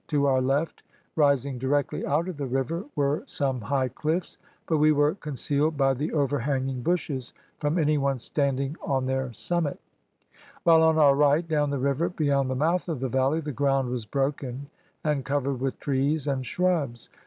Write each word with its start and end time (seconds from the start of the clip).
To 0.07 0.25
our 0.25 0.41
left, 0.41 0.81
rising 1.15 1.59
directly 1.59 2.03
out 2.07 2.27
of 2.27 2.37
the 2.37 2.47
river, 2.47 2.85
were 2.95 3.21
some 3.27 3.61
high 3.61 3.87
cliffs, 3.89 4.39
but 4.65 4.79
we 4.79 4.91
were 4.91 5.13
concealed 5.13 5.77
by 5.77 5.93
the 5.93 6.11
overhanging 6.11 6.81
bushes 6.81 7.33
from 7.59 7.77
any 7.77 7.99
one 7.99 8.17
standing 8.17 8.75
on 8.81 9.05
their 9.05 9.31
summit; 9.31 9.79
while 10.63 10.81
on 10.81 10.97
our 10.97 11.13
right, 11.15 11.47
down 11.47 11.69
the 11.69 11.77
river 11.77 12.09
beyond 12.09 12.49
the 12.49 12.55
mouth 12.55 12.89
of 12.89 12.99
the 12.99 13.09
valley, 13.09 13.41
the 13.41 13.51
ground 13.51 13.89
was 13.91 14.05
broken, 14.05 14.71
and 15.03 15.23
covered 15.23 15.61
with 15.61 15.77
trees 15.79 16.25
and 16.25 16.47
shrubs. 16.47 17.09